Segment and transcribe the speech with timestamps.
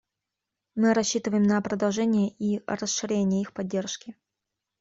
[0.73, 4.15] Мы рассчитываем на продолжение и расширение их поддержки.